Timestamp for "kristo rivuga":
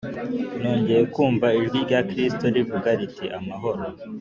2.09-2.89